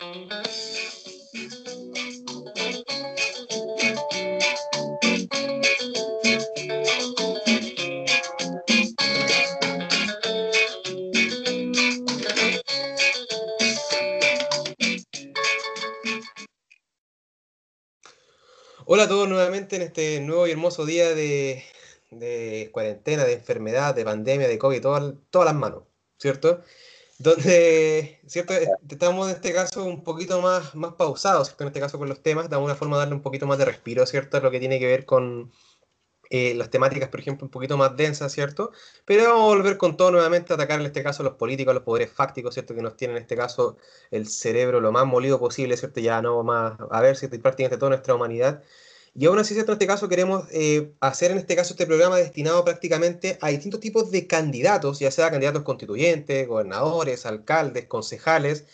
[0.00, 0.12] Hola
[19.02, 21.62] a todos nuevamente en este nuevo y hermoso día de,
[22.72, 25.82] cuarentena, de enfermedad, de pandemia, de COVID, todas, todas las manos,
[26.18, 26.62] ¿cierto?
[27.20, 28.54] Donde, ¿cierto?
[28.88, 31.64] Estamos en este caso un poquito más, más pausados, ¿cierto?
[31.64, 34.06] En este caso con los temas, de alguna forma darle un poquito más de respiro,
[34.06, 34.40] ¿cierto?
[34.40, 35.52] Lo que tiene que ver con,
[36.30, 38.72] eh, las temáticas, por ejemplo, un poquito más densas, ¿cierto?
[39.04, 41.72] Pero vamos a volver con todo nuevamente a atacar en este caso a los políticos,
[41.72, 42.74] a los poderes fácticos, ¿cierto?
[42.74, 43.76] Que nos tienen en este caso
[44.10, 46.00] el cerebro lo más molido posible, ¿cierto?
[46.00, 48.62] Ya no más, a ver, si prácticamente toda nuestra humanidad.
[49.14, 49.54] Y aún así.
[49.58, 53.80] En este caso queremos eh, hacer en este caso este programa destinado prácticamente a distintos
[53.80, 58.66] tipos de candidatos, ya sea candidatos constituyentes, gobernadores, alcaldes, concejales,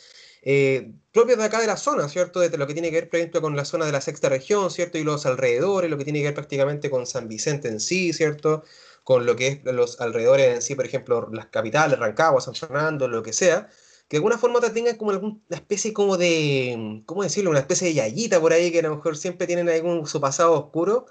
[0.42, 2.40] eh, propios de acá de la zona, ¿cierto?
[2.40, 4.70] De lo que tiene que ver, por ejemplo, con la zona de la sexta región,
[4.70, 4.98] ¿cierto?
[4.98, 8.62] Y los alrededores, lo que tiene que ver prácticamente con San Vicente en sí, ¿cierto?
[9.04, 13.08] Con lo que es los alrededores en sí, por ejemplo, las capitales, Rancagua, San Fernando,
[13.08, 13.68] lo que sea,
[14.08, 17.50] que de alguna forma te tengan como alguna especie como de, ¿cómo decirlo?
[17.50, 20.52] Una especie de yayita por ahí que a lo mejor siempre tienen algún su pasado
[20.52, 21.06] oscuro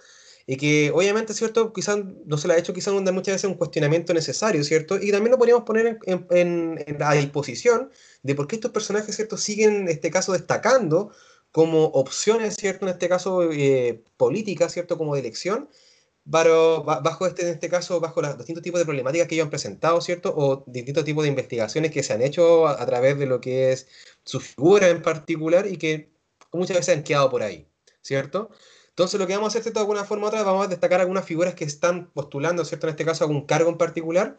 [0.47, 1.73] y que obviamente, ¿cierto?
[1.73, 4.97] Quizás no se le ha hecho quizás muchas veces un cuestionamiento necesario, ¿cierto?
[5.01, 7.89] Y también lo podríamos poner en, a disposición
[8.21, 9.37] de por qué estos personajes, ¿cierto?
[9.37, 11.11] Siguen, en este caso, destacando
[11.51, 12.85] como opciones, ¿cierto?
[12.85, 14.97] En este caso, eh, políticas, ¿cierto?
[14.97, 15.69] Como de elección,
[16.25, 20.01] bajo este, en este caso, bajo los distintos tipos de problemáticas que ellos han presentado,
[20.01, 20.33] ¿cierto?
[20.35, 23.87] O distintos tipos de investigaciones que se han hecho a, través de lo que es
[24.23, 26.11] su figura en particular y que
[26.51, 27.67] muchas veces han quedado por ahí,
[28.01, 28.49] ¿cierto?
[28.89, 31.25] Entonces lo que vamos a hacer de alguna forma u otra, vamos a destacar algunas
[31.25, 32.87] figuras que están postulando, ¿cierto?
[32.87, 34.37] En este caso algún cargo en particular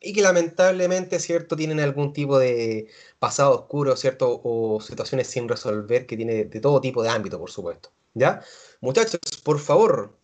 [0.00, 1.56] y que lamentablemente, ¿cierto?
[1.56, 4.40] Tienen algún tipo de pasado oscuro, ¿cierto?
[4.42, 7.92] O situaciones sin resolver que tiene de todo tipo de ámbito, por supuesto.
[8.14, 8.42] ¿Ya?
[8.80, 10.18] Muchachos, por favor.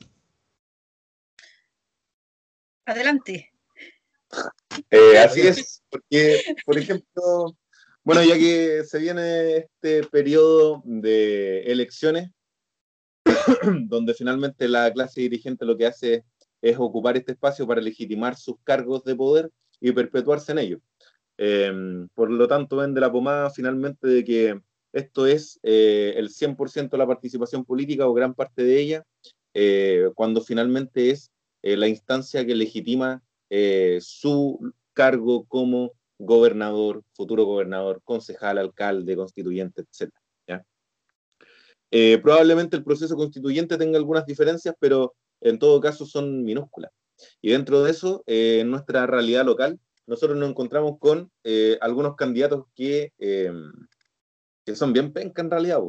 [2.89, 3.51] Adelante.
[4.91, 7.55] Eh, así es, porque, por ejemplo,
[8.03, 12.31] bueno, ya que se viene este periodo de elecciones,
[13.89, 16.25] donde finalmente la clase dirigente lo que hace
[16.63, 19.51] es ocupar este espacio para legitimar sus cargos de poder
[19.81, 20.81] y perpetuarse en ellos.
[21.37, 24.61] Em, por lo tanto, vende la pomada finalmente de que
[24.95, 29.05] esto es eh, el 100% de la participación política o gran parte de ella,
[29.53, 31.31] eh, cuando finalmente es
[31.63, 33.23] eh, la instancia que legitima
[34.01, 40.13] su cargo como gobernador, futuro gobernador, concejal, alcalde, constituyente, etc.
[41.91, 46.91] Eh, probablemente el proceso constituyente tenga algunas diferencias, pero en todo caso son minúsculas.
[47.41, 52.15] Y dentro de eso, eh, en nuestra realidad local, nosotros nos encontramos con eh, algunos
[52.17, 55.81] candidatos que, que son bien penca en realidad.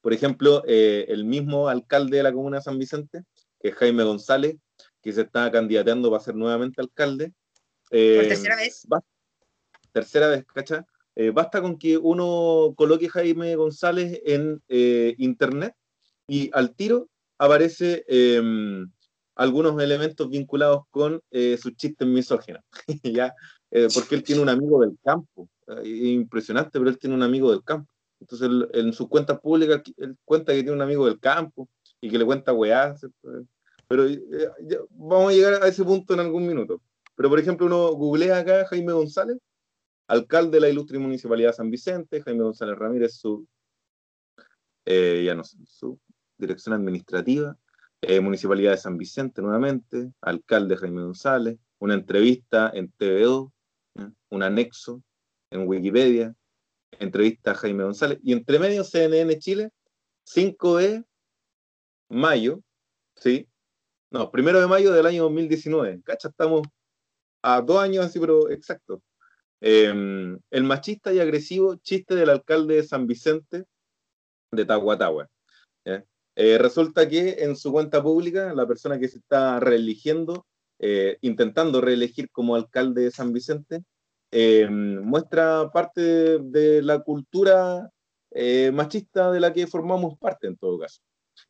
[0.00, 3.24] Por ejemplo, el mismo alcalde de la comuna de San Vicente,
[3.60, 4.56] que es Jaime González,
[5.02, 7.32] que se está candidateando para ser nuevamente alcalde.
[7.88, 8.86] ¿Por tercera vez?
[9.92, 10.84] tercera vez, ¿cacha?
[11.14, 15.74] Eh, basta con que uno coloque Jaime González en eh, internet
[16.28, 17.08] y al tiro
[17.38, 18.90] aparece em,
[19.34, 22.62] algunos elementos vinculados con eh, sus chistes misóginos,
[23.02, 23.34] ¿ya?
[23.94, 25.48] porque él tiene un amigo del campo,
[25.84, 27.90] impresionante, pero él tiene un amigo del campo.
[28.20, 31.68] Entonces, en sus cuentas públicas, él cuenta que tiene un amigo del campo
[32.06, 32.94] y que le cuenta weá,
[33.88, 34.04] pero
[34.90, 36.80] vamos a llegar a ese punto en algún minuto.
[37.14, 39.38] Pero, por ejemplo, uno googlea acá Jaime González
[40.08, 43.46] alcalde de la ilustre municipalidad de San Vicente, Jaime González Ramírez, su,
[44.84, 45.98] eh, ya no su
[46.38, 47.56] dirección administrativa,
[48.02, 53.52] eh, municipalidad de San Vicente nuevamente, alcalde Jaime González, una entrevista en TVO,
[54.28, 55.02] un anexo
[55.50, 56.34] en Wikipedia,
[56.98, 59.70] entrevista a Jaime González, y entre medio CNN Chile,
[60.24, 61.04] 5 de
[62.08, 62.60] mayo,
[63.16, 63.48] ¿sí?
[64.10, 66.62] No, primero de mayo del año 2019, cacha, estamos
[67.42, 69.02] a dos años así, pero exacto.
[69.60, 73.64] Em, el machista y agresivo chiste del alcalde de San Vicente
[74.52, 75.28] de Tahuatahua.
[76.38, 80.46] Eh, resulta que en su cuenta pública, la persona que se está reeligiendo,
[80.78, 83.82] eh, intentando reelegir como alcalde de San Vicente,
[84.30, 87.90] em, muestra parte de, la cultura
[88.32, 91.00] eh, machista de la que formamos parte en todo caso.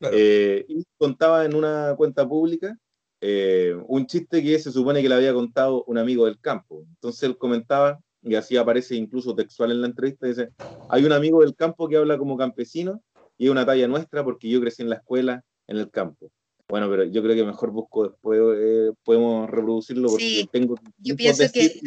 [0.00, 2.76] Y contaba en una cuenta pública
[3.20, 6.84] eh, un chiste que se supone que le había contado un amigo del campo.
[6.88, 10.50] Entonces él comentaba, y así aparece incluso textual en la entrevista, dice,
[10.90, 13.02] hay un amigo del campo que habla como campesino
[13.38, 16.30] y es una talla nuestra porque yo crecí en la escuela en el campo.
[16.68, 21.44] Bueno, pero yo creo que mejor busco después, eh, podemos reproducirlo porque tengo yo pienso
[21.52, 21.80] que,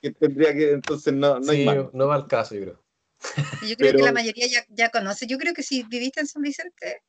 [0.00, 2.83] que, tendría que, entonces no, no hay No va al caso, yo creo.
[3.68, 5.26] Yo creo que la mayoría ya, ya, conoce.
[5.26, 7.02] Yo creo que si viviste en San Vicente,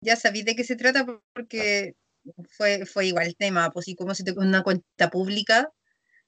[0.00, 1.94] ya sabéis de qué se trata porque
[2.50, 5.70] fue, fue igual el tema, pues y como si te una cuenta pública,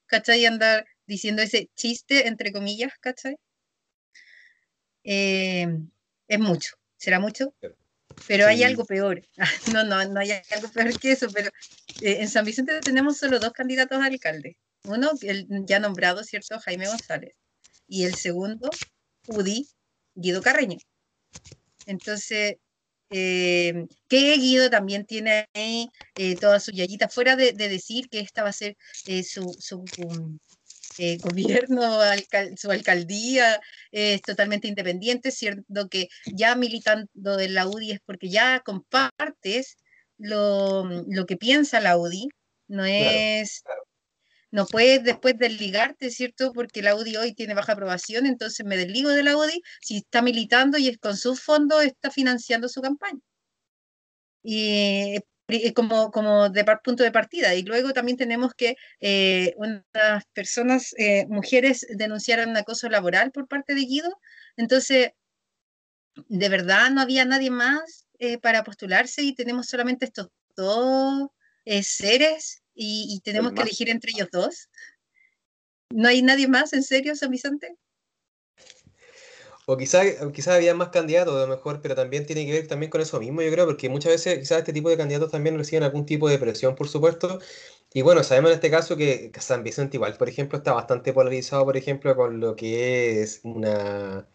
[0.07, 0.41] ¿cachai?
[0.41, 3.37] Y andar diciendo ese chiste, entre comillas, ¿cachai?
[5.05, 5.67] Eh,
[6.29, 7.55] es mucho, será mucho,
[8.27, 9.23] pero hay algo peor.
[9.75, 11.51] no, no, no hay algo peor que eso, pero
[12.01, 14.57] eh, en San Vicente tenemos solo dos candidatos a alcalde.
[14.85, 16.59] Uno, el ya nombrado, ¿cierto?
[16.61, 17.35] Jaime González.
[17.87, 18.71] Y el segundo,
[19.27, 19.69] UDI,
[20.15, 20.79] Guido Carreño.
[21.87, 22.57] Entonces,
[23.11, 28.43] eh, que Guido también tiene ahí eh, toda su yayita, fuera de, decir que esta
[28.43, 28.77] va a ser
[29.07, 30.39] eh, su, su um,
[30.99, 31.19] eh,
[31.69, 32.01] gobierno,
[32.57, 33.61] su alcaldía,
[33.93, 39.77] es totalmente independiente, cierto que ya militando en la UDI es porque ya compartes
[40.19, 42.29] lo, lo que piensa la UDI,
[42.69, 43.63] no es...
[44.55, 46.53] No puedes después desligarte, ¿cierto?
[46.53, 50.23] Porque la UDI hoy tiene baja aprobación, entonces me desligo de la UDI si está
[50.23, 53.19] militando y es con sus fondos está financiando su campaña.
[54.45, 55.19] Y
[55.75, 57.57] como, como de punto de partida.
[57.57, 63.49] Y luego también tenemos que eh, unas personas, eh, mujeres, denunciaron un acoso laboral por
[63.49, 64.21] parte de Guido.
[64.57, 65.11] Entonces,
[66.29, 71.31] de verdad no había nadie más eh, para postularse y tenemos solamente estos dos
[71.83, 74.69] seres y, tenemos que elegir entre ellos dos.
[75.91, 77.77] ¿No hay nadie más, en serio, San Vicente?
[79.67, 82.91] O quizá, quizá había más candidatos, a lo mejor, pero también tiene que ver también
[82.91, 85.85] con eso mismo, yo creo, porque muchas veces quizás este tipo de candidatos también reciben
[85.85, 87.39] algún tipo de presión, por supuesto.
[87.95, 91.65] Y bueno, sabemos en este caso que San Vicente igual, por ejemplo, está bastante polarizado,
[91.65, 94.27] por ejemplo, con lo que es una,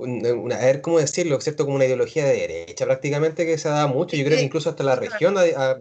[0.00, 1.64] una, a ver cómo decirlo, ¿cierto?
[1.64, 4.84] Como una ideología de derecha prácticamente que se da mucho, yo creo que incluso hasta
[4.84, 5.36] la región,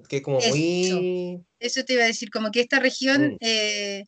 [0.08, 1.44] que es como muy...
[1.60, 3.38] Eso te iba a decir, como que esta región mm.
[3.42, 4.04] eh,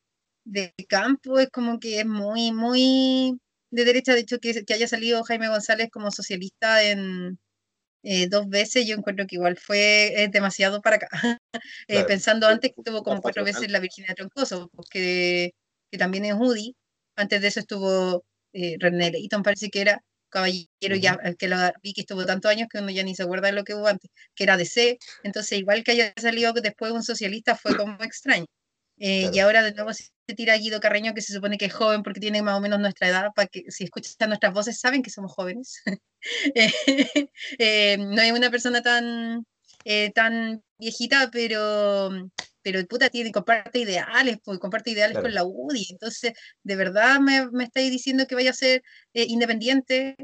[0.46, 3.38] de campo es como que es muy, muy
[3.72, 7.40] de derecha, de hecho que, que haya salido Jaime González como socialista en
[8.04, 11.10] eh, dos veces, yo encuentro que igual fue demasiado para acá,
[11.88, 15.52] eh, pensando antes que tuvo como cuatro veces la Virginia Troncoso, porque
[15.92, 16.76] que también es Judy,
[17.16, 21.94] antes de eso estuvo eh, René Leighton, parece que era caballero, ya que la vi
[21.94, 24.10] que estuvo tantos años que uno ya ni se acuerda de lo que hubo antes,
[24.34, 28.46] que era DC, entonces igual que haya salido después un socialista fue como extraño.
[28.98, 32.04] Eh, y ahora de nuevo se tira Guido Carreño, que se supone que es joven
[32.04, 35.10] porque tiene más o menos nuestra edad, para que si escuchan nuestras voces saben que
[35.10, 35.82] somos jóvenes.
[37.58, 39.44] Eh, no es una persona tan,
[40.14, 42.12] tan viejita, pero
[42.62, 47.50] pero puta tiene, comparte ideales, pues comparte ideales con la UDI, entonces de verdad me,
[47.52, 50.16] me estáis diciendo que vaya a ser eh, independiente,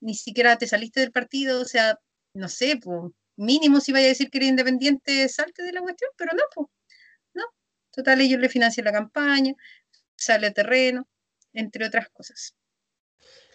[0.00, 1.98] ni siquiera te saliste del partido, o sea,
[2.34, 6.10] no sé, pues mínimo si vaya a decir que eres independiente, salte de la cuestión,
[6.16, 6.68] pero no, pues,
[7.34, 7.44] no,
[7.92, 9.54] total ellos le financian la campaña,
[10.16, 11.08] sale a terreno,
[11.52, 12.54] entre otras cosas.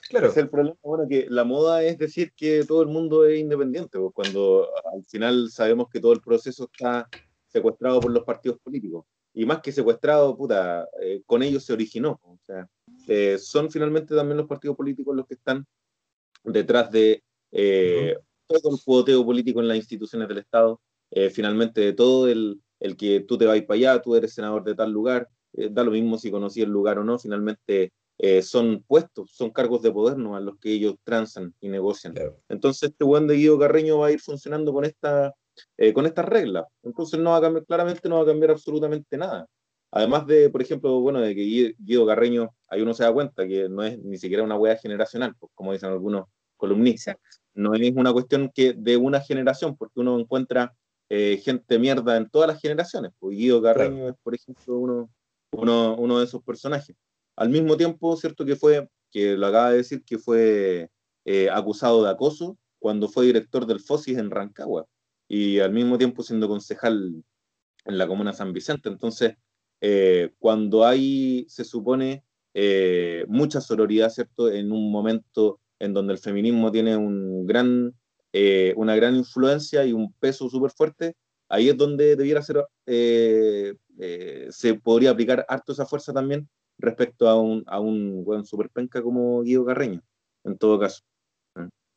[0.09, 0.30] Claro.
[0.30, 4.00] Es el problema, bueno, que la moda es decir que todo el mundo es independiente,
[4.00, 7.07] pues, cuando al final sabemos que todo el proceso está
[7.49, 9.05] secuestrado por los partidos políticos.
[9.33, 12.19] Y más que secuestrado, puta, eh, con ellos se originó.
[12.23, 12.67] O sea,
[13.07, 15.65] eh, son finalmente también los partidos políticos los que están
[16.43, 18.15] detrás de eh,
[18.47, 20.81] todo el cuoteo político en las instituciones del Estado,
[21.31, 24.75] finalmente de todo el, el, que tú te vas para allá, tú eres senador de
[24.75, 27.91] tal lugar, da lo mismo si conocí el lugar o no, finalmente
[28.44, 30.35] son puestos, son cargos de poder ¿no?
[30.35, 32.13] a los que ellos transan y negocian.
[32.47, 35.33] Entonces, este buen de Guido Carreño va a ir funcionando con esta
[35.78, 36.66] eh, con estas reglas.
[36.83, 39.47] Entonces no va a cambiar, claramente no va a cambiar absolutamente nada.
[39.92, 43.68] Además de, por ejemplo, bueno, de que Guido Carreño, ahí uno se da cuenta que
[43.69, 46.25] no es ni siquiera una hueá generacional, pues, como dicen algunos
[46.57, 47.16] columnistas.
[47.56, 50.73] No es una cuestión que de una generación, porque uno encuentra
[51.09, 53.11] eh, gente mierda en todas las generaciones.
[53.18, 55.09] Pues Guido Carreño es, por ejemplo, uno,
[55.51, 56.95] uno, uno, de esos personajes.
[57.35, 60.89] Al mismo tiempo, cierto que fue, que lo acaba de decir, que fue
[61.25, 64.85] eh, acusado de acoso cuando fue director del FOSIS en Rancagua
[65.30, 67.24] y al mismo tiempo siendo concejal
[67.86, 68.90] en la comuna San Vicente.
[68.90, 69.36] Entonces,
[69.80, 74.52] eh, cuando hay, se supone, eh, mucha sororidad, ¿cierto?
[74.52, 77.94] En un momento en donde el feminismo tiene un gran,
[78.33, 81.16] eh, una gran influencia y un peso súper fuerte,
[81.48, 87.64] ahí es donde debiera ser, se podría aplicar harto esa fuerza también respecto a un,
[87.68, 90.02] a un buen superpenca como Guido Carreño,
[90.44, 91.04] en todo caso.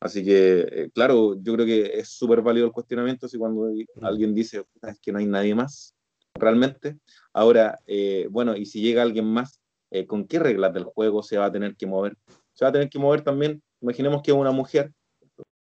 [0.03, 4.03] Así que, eh, claro, yo creo que es súper válido el cuestionamiento si cuando mm.
[4.03, 5.95] alguien dice es que no hay nadie más,
[6.33, 6.99] realmente.
[7.31, 11.37] Ahora, eh, bueno, y si llega alguien más, eh, ¿con qué reglas del juego se
[11.37, 12.17] va a tener que mover?
[12.51, 14.91] Se va a tener que mover también, imaginemos que una mujer,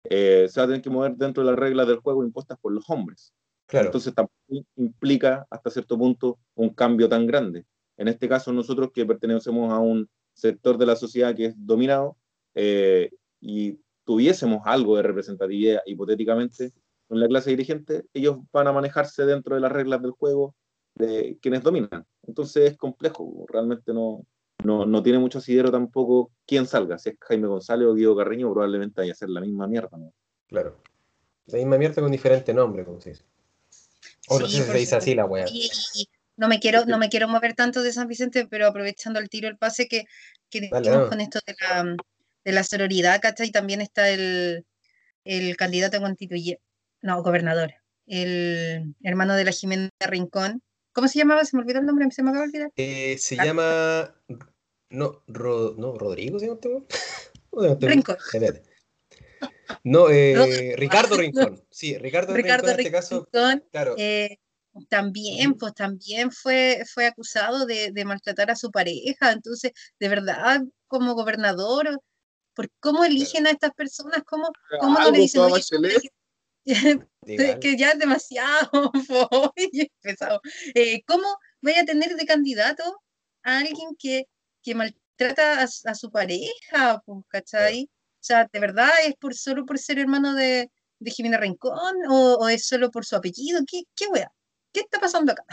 [0.10, 2.90] se va a tener que mover dentro de las reglas del juego impuestas por los
[2.90, 3.34] hombres.
[3.68, 3.86] Claro.
[3.86, 7.66] Entonces tampoco implica hasta cierto punto un cambio tan grande.
[7.98, 12.18] En este caso, nosotros que pertenecemos a un sector de la sociedad que es dominado
[12.56, 16.74] eh, y tuviésemos algo de representatividad hipotéticamente
[17.10, 20.56] en la clase dirigente, ellos van a manejarse dentro de las reglas del juego
[20.96, 22.06] de quienes dominan.
[22.26, 24.26] Entonces es complejo, realmente no,
[24.64, 26.98] no, no tiene mucho asidero tampoco quién salga.
[26.98, 29.98] Si es Jaime González o Diego Carreño, probablemente vaya a ser la misma mierda.
[29.98, 30.14] ¿no?
[30.48, 30.82] Claro.
[31.48, 33.26] La misma mierda con diferente nombre, como se dice.
[34.30, 35.46] O no sé si se dice así la weá.
[36.36, 39.48] No me, quiero, no me quiero mover tanto de San Vicente, pero aprovechando el tiro,
[39.48, 40.06] el pase que,
[40.50, 41.96] que con esto de la,
[42.44, 43.52] de la sororidad, ¿cachai?
[43.52, 44.66] También está el,
[45.24, 46.62] el candidato constituyente,
[47.02, 47.74] no, gobernador,
[48.08, 50.62] el hermano de la Jimena Rincón.
[50.92, 51.44] ¿Cómo se llamaba?
[51.46, 52.72] Se me olvidó el nombre, se me acaba de olvidar.
[52.76, 54.16] Eh, se llama.
[54.90, 58.18] No, no, Rodrigo se llama este Rincón.
[59.84, 61.64] No, eh, Ricardo Rincón.
[61.72, 63.28] Sí, Ricardo, Ricardo Rincón, en este caso.
[63.72, 63.96] Claro.
[63.98, 64.38] Eh,
[64.90, 69.32] también, pues también fue, fue acusado de, de, maltratar a su pareja.
[69.32, 72.00] Entonces, de verdad, como gobernador,
[72.56, 74.24] ¿por cómo eligen a estas personas?
[74.26, 75.42] ¿Cómo, cómo no le dicen,
[77.26, 78.92] que ya es demasiado,
[80.02, 80.42] pesado.
[80.74, 81.28] Eh, ¿Cómo
[81.62, 82.84] voy a tener de candidato
[83.44, 84.28] a alguien que,
[84.62, 87.02] que maltrata a, su pareja?
[87.06, 87.84] Pues, ¿Cachai?
[87.84, 91.96] O sea, ¿de verdad es por solo por ser hermano de, de Jimena Rincón?
[92.10, 93.60] ¿O, es solo por su apellido?
[93.70, 94.32] ¿Qué, qué wea?
[94.72, 95.44] ¿Qué está pasando acá?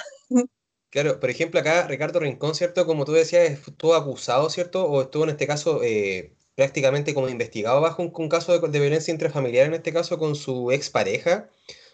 [0.91, 2.87] Claro, por ejemplo, acá Ricardo Rincón, ¿cierto?
[2.87, 4.87] Como tú decías, estuvo acusado, ¿cierto?
[4.87, 9.65] O estuvo en este caso eh, prácticamente como investigado bajo un, caso de, violencia intrafamiliar,
[9.65, 11.49] en este caso con su expareja,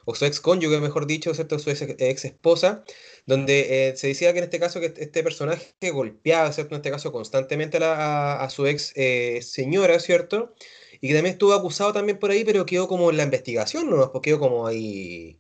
[0.05, 1.61] o su ex cónyuge, mejor dicho, ¿cierto?
[1.61, 2.83] su ex, esposa,
[3.27, 6.75] donde eh, se decía que en este caso que este personaje golpeaba, ¿cierto?
[6.75, 10.53] En este caso constantemente a, su ex eh, señora, ¿cierto?
[11.01, 14.11] Y que también estuvo acusado también por ahí, pero quedó como en la investigación, ¿no?
[14.11, 15.39] Porque quedó como ahí...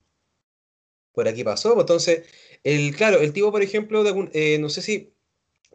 [1.12, 1.74] Por aquí pasó.
[1.74, 2.22] Pues, entonces,
[2.62, 5.14] el, claro, el tipo, por ejemplo, de, eh, no sé si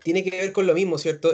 [0.03, 1.33] tiene que ver con lo mismo, ¿cierto?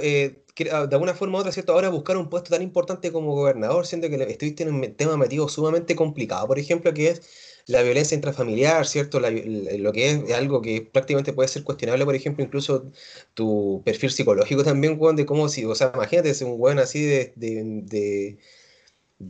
[0.66, 1.74] De alguna forma u otra, ¿cierto?
[1.74, 5.48] Ahora buscar un puesto tan importante como gobernador, siendo que estuviste en un tema metido
[5.50, 7.22] sumamente complicado, por ejemplo, que es
[7.68, 9.20] la violencia intrafamiliar, ¿cierto?
[9.20, 12.92] lo que es, algo que prácticamente puede ser cuestionable, por ejemplo, incluso
[13.34, 17.02] tu perfil psicológico también, Juan, de cómo si, o sea, imagínate ser un buen así
[17.04, 18.38] de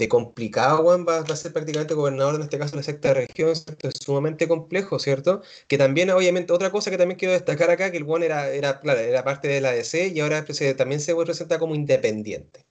[0.09, 3.93] complicado, Juan, va, a ser prácticamente gobernador, en este caso, de la sexta región, Es
[4.01, 5.41] sumamente complejo, ¿cierto?
[5.67, 8.79] Que también, obviamente, otra cosa que también quiero destacar acá, que el Juan era, era,
[8.81, 12.65] claro, era parte de la DC y ahora también se presenta como independiente.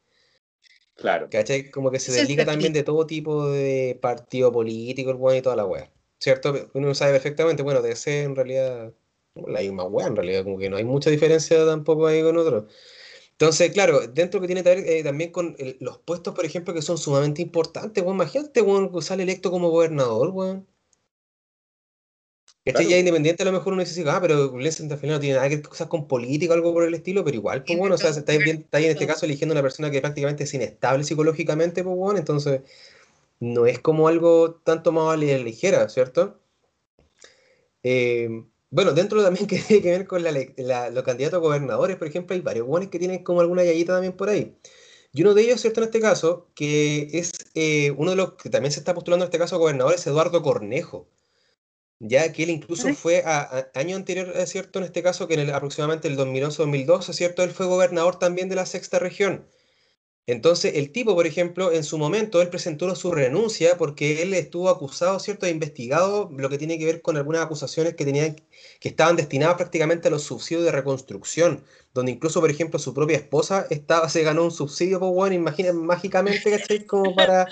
[0.96, 1.28] Claro.
[1.30, 1.70] ¿Cachai?
[1.70, 5.56] Como que se desliga también de todo tipo de partido político, el Juan y toda
[5.56, 5.90] la wea.
[6.18, 6.70] ¿Cierto?
[6.74, 8.92] Uno sabe perfectamente, bueno, DC en realidad,
[9.34, 12.64] la misma wea, en realidad, como que no hay mucha diferencia tampoco ahí con otros.
[13.38, 16.80] Entonces, claro, dentro que tiene que ver eh, también con los puestos, por ejemplo, que
[16.80, 18.16] son sumamente importantes, weón.
[18.16, 20.66] Imagínate, weón, que sale electo como gobernador, weón.
[22.64, 25.36] Este ya independiente, a lo mejor uno dice, ah, pero Glenn al final no tiene
[25.36, 27.94] nada que ver cosas con política o algo por el estilo, pero igual, pues bueno,
[27.94, 30.54] o sea, está, bien, está ahí en este caso eligiendo una persona que prácticamente es
[30.54, 32.62] inestable psicológicamente, pues bueno, entonces
[33.38, 36.40] no es como algo tanto más a ligera, ¿cierto?
[37.84, 38.28] Eh,
[38.70, 42.40] bueno, dentro también que tiene que ver con los candidatos a gobernadores, por ejemplo, hay
[42.42, 44.56] varios buenos que tienen como alguna yayita también por ahí.
[45.12, 45.80] Y uno de ellos, ¿cierto?
[45.80, 49.28] En este caso, que es eh, uno de los que también se está postulando en
[49.28, 51.08] este caso a gobernador, es Eduardo Cornejo.
[51.98, 54.78] Ya que él incluso fue a, año anterior, ¿cierto?
[54.78, 57.42] En este caso, que en el, aproximadamente el 2011-2012, ¿cierto?
[57.42, 59.48] Él fue gobernador también de la sexta región.
[60.28, 64.68] Entonces, el tipo, por ejemplo, en su momento, él presentó su renuncia porque él estuvo
[64.68, 68.34] acusado, ¿cierto?, e investigado lo que tiene que ver con algunas acusaciones que tenían,
[68.80, 71.62] que estaban destinadas prácticamente a los subsidios de reconstrucción,
[71.94, 75.86] donde incluso, por ejemplo, su propia esposa estaba, se ganó un subsidio, pues bueno, imaginen
[75.86, 76.84] mágicamente, ¿cachai?
[76.86, 77.46] Como para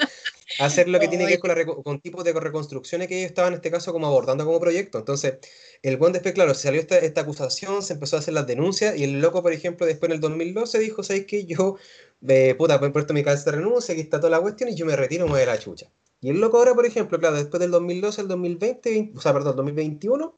[0.59, 3.57] hacer lo que tiene que ver con, con tipos de reconstrucciones que ellos estaban, en
[3.57, 4.99] este caso, como abordando como proyecto.
[4.99, 5.39] Entonces,
[5.83, 8.97] el buen después, claro, se salió esta, esta acusación, se empezó a hacer las denuncias,
[8.97, 11.45] y el loco, por ejemplo, después en el 2012 dijo, ¿sabes qué?
[11.47, 11.77] Yo
[12.21, 14.75] de puta, pues he puesto mi cabeza de renuncia, aquí está toda la cuestión y
[14.75, 15.91] yo me retiro, me a la chucha.
[16.23, 19.57] Y el loco ahora, por ejemplo, claro, después del 2012 al 2020, o sea, perdón,
[19.57, 20.35] 2021,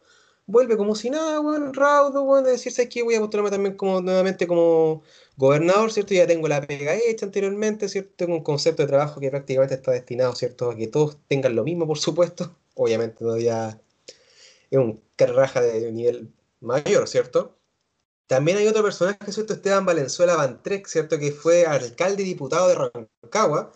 [0.46, 3.02] vuelve como si nada, weón, raudo, weón, de decir, ¿sabes qué?
[3.02, 5.02] Voy a postularme también como, nuevamente como
[5.36, 6.14] gobernador, ¿cierto?
[6.14, 8.12] Ya tengo la pega hecha anteriormente, ¿cierto?
[8.16, 10.70] Tengo un concepto de trabajo que prácticamente está destinado, ¿cierto?
[10.70, 12.56] A que todos tengan lo mismo, por supuesto.
[12.74, 13.80] Obviamente todavía
[14.70, 17.56] es un carraja de nivel mayor, ¿cierto?
[18.26, 19.54] También hay otro personaje, ¿cierto?
[19.54, 21.18] Esteban Valenzuela Bantrec, ¿cierto?
[21.18, 23.72] Que fue alcalde y diputado de Rancagua,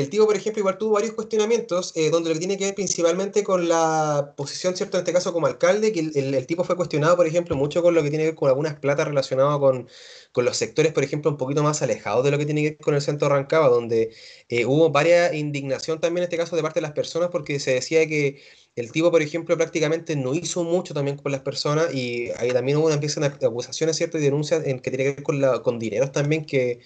[0.00, 2.74] el tipo, por ejemplo, igual tuvo varios cuestionamientos, eh, donde lo que tiene que ver
[2.74, 4.96] principalmente con la posición, ¿cierto?
[4.96, 7.94] En este caso como alcalde, que el, el, tipo fue cuestionado, por ejemplo, mucho con
[7.94, 9.88] lo que tiene que ver con algunas platas relacionadas con,
[10.32, 12.78] con, los sectores, por ejemplo, un poquito más alejados de lo que tiene que ver
[12.78, 14.10] con el centro de Rancagua, donde
[14.48, 17.74] eh, hubo varias indignación también en este caso de parte de las personas, porque se
[17.74, 18.42] decía que
[18.76, 22.78] el tipo, por ejemplo, prácticamente no hizo mucho también con las personas y ahí también
[22.78, 24.18] hubo una empieza de acusaciones, ¿cierto?
[24.18, 26.80] Y denuncias en que tiene que ver con, la, con dineros también que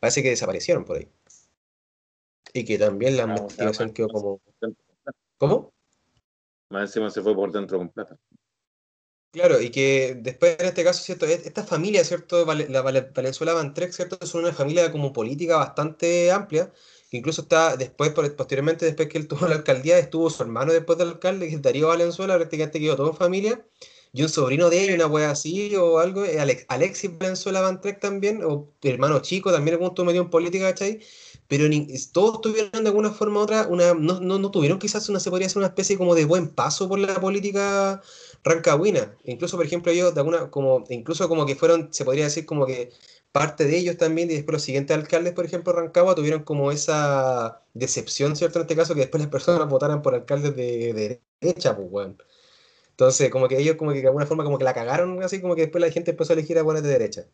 [0.00, 1.08] parece que desaparecieron por ahí.
[2.52, 4.40] Y que también la investigación quedó como...
[5.38, 5.72] ¿Cómo?
[6.70, 8.16] Más encima se fue por dentro con plata.
[9.32, 11.24] Claro, y que después en este caso, ¿cierto?
[11.24, 12.44] Esta familia, ¿cierto?
[12.68, 14.18] La Valenzuela Bantrek, ¿cierto?
[14.20, 16.72] Es una familia como política bastante amplia,
[17.10, 20.98] que incluso está después, posteriormente, después que él tuvo la alcaldía, estuvo su hermano después
[20.98, 23.64] del alcalde, que es Darío Valenzuela, prácticamente quedó todo en familia,
[24.12, 26.24] y un sobrino de él, una wea así, o algo,
[26.66, 31.00] Alexis Valenzuela Bantrek también, o hermano chico, también punto medio en política, ¿cachai?
[31.50, 31.68] Pero
[32.12, 35.30] todos tuvieron de alguna forma u otra, una, no, no, no, tuvieron quizás una, se
[35.30, 38.00] podría hacer una especie como de buen paso por la política
[38.44, 39.16] rancagüina.
[39.24, 42.66] Incluso, por ejemplo, ellos de alguna, como, incluso como que fueron, se podría decir como
[42.66, 42.92] que
[43.32, 47.62] parte de ellos también, y después los siguientes alcaldes, por ejemplo, Rancagua, tuvieron como esa
[47.74, 48.60] decepción, ¿cierto?
[48.60, 52.14] En este caso, que después las personas votaran por alcaldes de, derecha, pues, bueno.
[52.90, 55.56] Entonces, como que ellos como que de alguna forma como que la cagaron, así como
[55.56, 57.26] que después la gente empezó a elegir a buenas de derecha.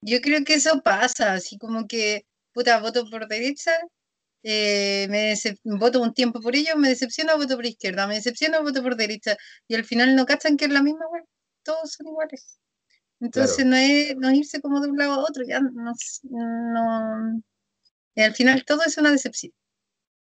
[0.00, 3.72] Yo creo que eso pasa, así como que puta, voto por derecha,
[4.42, 5.34] eh, me
[5.78, 9.36] voto un tiempo por ellos, me decepciona, voto por izquierda, me decepciona, voto por derecha,
[9.66, 11.22] y al final no cachan que es la misma, güey,
[11.62, 12.58] todos son iguales.
[13.20, 15.94] Entonces no, es, no irse como de un lado a otro, ya no,
[16.24, 17.42] no,
[18.14, 19.52] y al final todo es una decepción.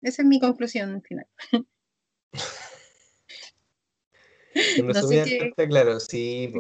[0.03, 1.27] Esa es mi conclusión final.
[4.85, 6.53] no sé claro, sí.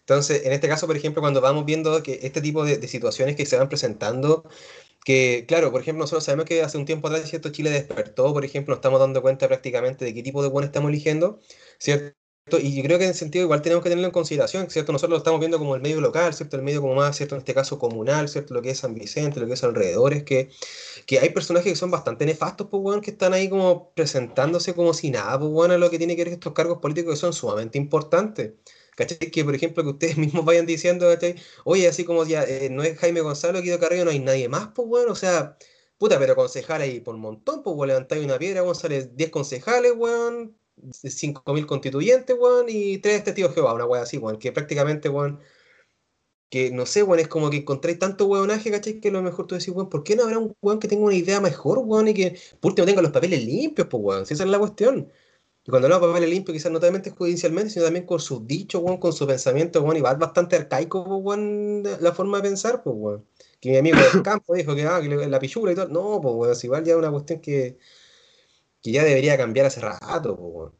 [0.00, 3.36] Entonces, en este caso, por ejemplo, cuando vamos viendo que este tipo de, de situaciones
[3.36, 4.48] que se van presentando,
[5.04, 7.50] que, claro, por ejemplo, nosotros sabemos que hace un tiempo atrás, ¿cierto?
[7.50, 10.90] Chile despertó, por ejemplo, nos estamos dando cuenta prácticamente de qué tipo de bueno estamos
[10.90, 11.40] eligiendo,
[11.78, 12.14] ¿cierto?
[12.60, 14.92] Y yo creo que en ese sentido igual tenemos que tenerlo en consideración, ¿cierto?
[14.92, 16.56] Nosotros lo estamos viendo como el medio local, ¿cierto?
[16.56, 17.34] El medio como más, ¿cierto?
[17.36, 18.54] En este caso comunal, ¿cierto?
[18.54, 20.50] Lo que es San Vicente, lo que es alrededores, que,
[21.06, 24.92] que hay personajes que son bastante nefastos, pues, bueno, que están ahí como presentándose como
[24.94, 27.78] si nada, pues, bueno, lo que tiene que ver estos cargos políticos que son sumamente
[27.78, 28.52] importantes.
[29.06, 29.30] ¿Cachai?
[29.30, 31.36] Que, por ejemplo, que ustedes mismos vayan diciendo, ¿cachai?
[31.64, 34.68] Oye, así como ya eh, no es Jaime Gonzalo, Guido Carrillo, no hay nadie más,
[34.74, 35.56] pues, bueno, o sea,
[35.98, 40.56] puta, pero concejales ahí por montón, pues, weón, levantáis una piedra, sale 10 concejales, weón,
[40.76, 45.40] 5.000 constituyentes, weón, y 3 testigos Jehová, una weón así, weón, que prácticamente, weón,
[46.50, 49.00] que no sé, weón, es como que encontráis tanto weonaje, ¿cachai?
[49.00, 51.04] Que a lo mejor tú decís, weón, ¿por qué no habrá un weón que tenga
[51.04, 54.34] una idea mejor, weón, y que por último tenga los papeles limpios, pues, weón, si
[54.34, 55.10] esa es la cuestión.
[55.64, 58.82] Y cuando hablamos de papel limpio, quizás no solamente judicialmente, sino también con sus dichos,
[58.98, 63.24] con su pensamiento, bueno, y va bastante arcaico, bueno, la forma de pensar, pues, bueno.
[63.60, 65.88] Que mi amigo del campo dijo que, ah, la pichura y todo.
[65.88, 67.78] No, pues, bueno, igual ya es una cuestión que,
[68.82, 70.74] que ya debería cambiar hace rato, pues, bueno.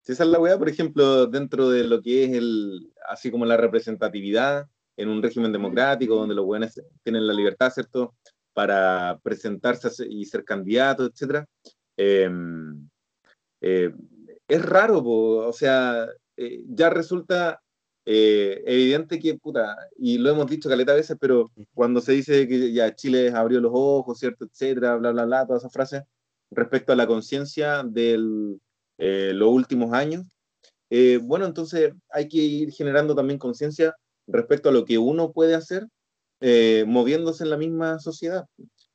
[0.00, 3.46] Si esa es la weá, por ejemplo, dentro de lo que es el, así como
[3.46, 6.72] la representatividad en un régimen democrático, donde los buenos
[7.04, 8.14] tienen la libertad, ¿cierto?,
[8.52, 11.12] para presentarse y ser candidatos.
[11.96, 12.28] Eh,
[13.62, 13.92] eh,
[14.48, 17.62] es raro, o sea, eh, ya resulta
[18.04, 22.48] eh, evidente que, puta, y lo hemos dicho caleta a veces, pero cuando se dice
[22.48, 26.02] que ya Chile abrió los ojos, ¿cierto?, etcétera, bla, bla, bla, todas esas frases,
[26.50, 28.18] respecto a la conciencia de
[28.98, 30.26] los últimos años,
[31.22, 33.94] bueno, entonces hay que ir generando también conciencia
[34.26, 35.86] respecto a lo que uno puede hacer
[36.86, 38.44] moviéndose en la misma sociedad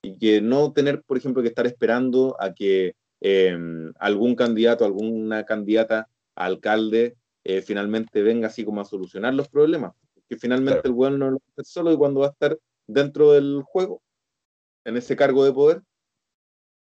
[0.04, 5.44] y que no tener, por ejemplo, que estar esperando a que Em, algún candidato, alguna
[5.44, 9.94] candidata a alcalde eh, finalmente venga así como a solucionar los problemas.
[10.30, 13.64] Que finalmente el bueno no lo hace solo y cuando va a estar dentro del
[13.64, 14.02] juego,
[14.84, 15.82] en ese cargo de poder,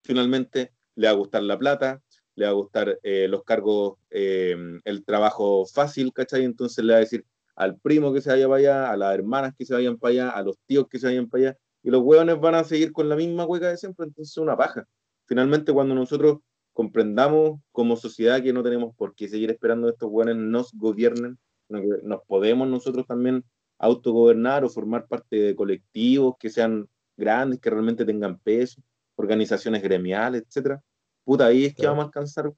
[0.04, 2.02] finalmente le va a gustar la plata,
[2.34, 6.44] le va a gustar eh, los cargos, em, el trabajo fácil, ¿cachai?
[6.44, 7.24] Entonces le va a decir
[7.56, 10.30] al primo que se vaya para allá, a las hermanas que se vayan para allá,
[10.30, 13.08] a los tíos que se vayan para allá, y los hueones van a seguir con
[13.08, 14.86] la misma hueca de siempre, entonces es una paja
[15.28, 16.38] finalmente cuando nosotros
[16.72, 21.38] comprendamos como sociedad que no tenemos por qué seguir esperando que estos buenos nos gobiernen,
[21.68, 23.44] nos podemos nosotros también
[23.78, 28.80] autogobernar o formar parte de colectivos que sean grandes, que realmente tengan peso,
[29.16, 30.82] organizaciones gremiales, etcétera.
[31.24, 32.52] Puta, ahí es que vamos a alcanzar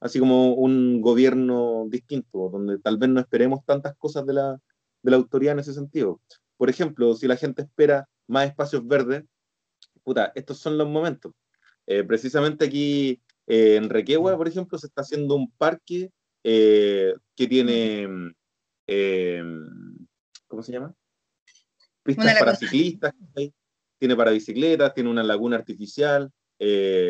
[0.00, 4.58] así como un gobierno distinto, donde tal vez no esperemos tantas cosas de la,
[5.02, 6.20] de la autoridad en ese sentido.
[6.56, 9.24] Por ejemplo, si la gente espera más espacios verdes,
[10.02, 11.32] puta, estos son los momentos.
[11.86, 16.10] Eh, precisamente aquí eh, en Requehua, por ejemplo, se está haciendo un parque
[16.42, 18.06] eh, que tiene,
[20.46, 20.94] ¿cómo se llama?
[22.02, 23.12] Pistas para ciclistas,
[23.98, 26.30] tiene para bicicletas, tiene una laguna artificial,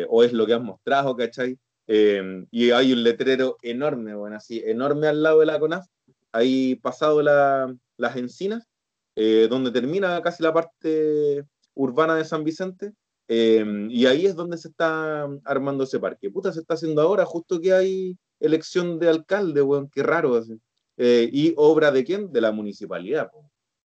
[0.09, 1.57] o es lo que han mostrado, ¿cachai?
[1.87, 5.85] Eh, y hay un letrero enorme, bueno, así, enorme al lado de la CONAF,
[6.31, 8.67] ahí pasado las encinas,
[9.15, 12.93] donde termina casi la parte urbana de San Vicente,
[13.27, 16.29] y ahí es donde se está armando ese parque.
[16.29, 20.35] Puta, se está haciendo ahora, justo que hay elección de alcalde, weón, qué raro.
[20.35, 20.59] Así.
[20.97, 22.31] ¿Y obra de quién?
[22.31, 23.29] De la municipalidad.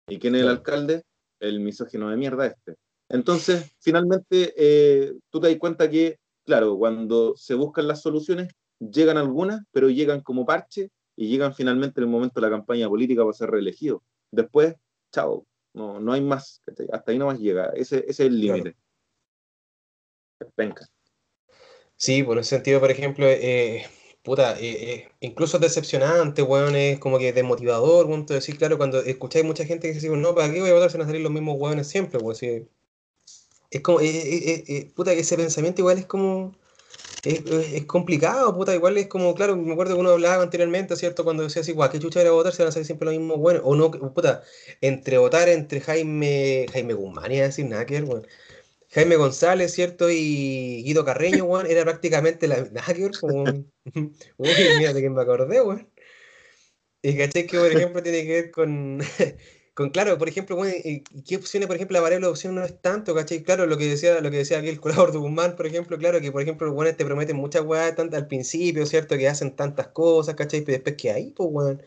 [0.09, 1.03] ¿Y quién es el alcalde?
[1.39, 2.77] El misógino de mierda este.
[3.09, 8.49] Entonces, finalmente, eh, tú te das cuenta que, claro, cuando se buscan las soluciones,
[8.79, 12.89] llegan algunas, pero llegan como parche y llegan finalmente en el momento de la campaña
[12.89, 14.03] política para ser reelegido.
[14.31, 14.75] Después,
[15.13, 16.63] chao, no, no hay más.
[16.93, 17.71] Hasta ahí no más llega.
[17.71, 18.77] Ese, ese es el límite.
[20.57, 20.89] Venga.
[21.97, 23.85] Sí, por ese sentido, por ejemplo, eh,
[24.23, 29.01] puta, eh, eh, incluso es decepcionante, weón, es como que desmotivador, weón, decir, claro, cuando
[29.01, 31.23] escucháis mucha gente que dice, no, ¿para qué voy a votar si van a salir
[31.23, 32.37] los mismos weones siempre, weón?
[33.71, 33.99] es como,
[34.95, 36.55] puta, ese pensamiento igual es como,
[37.25, 41.25] es, complicado, puta, igual es como, claro, me acuerdo que uno hablaba anteriormente, ¿cierto?
[41.25, 43.39] Cuando decía así, guau, ¿qué chucha era votar si van a salir siempre los mismos
[43.39, 43.63] weones?
[43.65, 44.43] O no, puta,
[44.81, 48.05] entre votar entre Jaime, Jaime Guzmán y decir nada que
[48.91, 50.11] Jaime González, ¿cierto?
[50.11, 52.57] Y Guido Carreño, weón, era prácticamente la.
[52.73, 53.45] Nada que como.
[54.37, 55.91] Uy, mira de quién me acordé, weón.
[57.03, 59.01] Y caché que, por ejemplo, tiene que ver con.
[59.75, 60.75] con claro, por ejemplo, bueno,
[61.27, 63.45] ¿qué opciones, por ejemplo, la variable opción no es tanto, ¿cachai?
[63.45, 66.21] Claro, lo que decía, lo que decía aquí el colador de Guzmán, por ejemplo, claro,
[66.21, 69.17] que por ejemplo, los te prometen muchas weas al principio, ¿cierto?
[69.17, 70.63] Que hacen tantas cosas, ¿cachai?
[70.63, 71.83] Pero después que hay, pues, weón.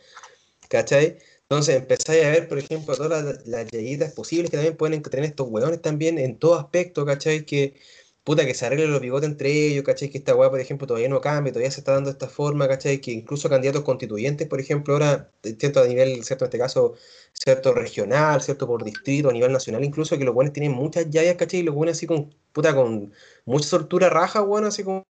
[1.51, 5.49] Entonces empezáis a ver, por ejemplo, todas las, las posibles que también pueden tener estos
[5.49, 7.45] hueones también en todo aspecto, ¿cachai?
[7.45, 7.75] Que
[8.23, 10.09] puta, que se arreglen los bigotes entre ellos, ¿cachai?
[10.09, 13.01] Que esta hueá, por ejemplo, todavía no cambia, todavía se está dando esta forma, ¿cachai?
[13.01, 16.95] Que incluso candidatos constituyentes, por ejemplo, ahora, cierto, a nivel, cierto, en este caso,
[17.33, 21.35] cierto, regional, cierto, por distrito, a nivel nacional, incluso, que los buenos tienen muchas yayas,
[21.35, 21.59] ¿cachai?
[21.59, 23.13] Y los buenos así con, puta, con
[23.45, 25.03] mucha soltura raja, bueno, así como...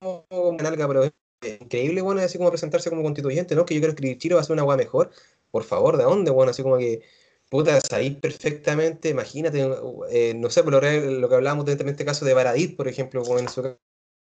[0.00, 1.02] como nalga, pero
[1.42, 3.64] increíble, bueno, así como presentarse como constituyente, ¿no?
[3.64, 5.10] Que yo creo que Chiro va a ser una hueá mejor.
[5.50, 6.30] Por favor, ¿de dónde?
[6.30, 7.02] Bueno, así como que,
[7.50, 9.68] puta, ahí perfectamente, imagínate,
[10.10, 13.22] eh, no sé, por lo, lo que hablábamos en este caso de Baradit, por ejemplo,
[13.38, 13.76] en su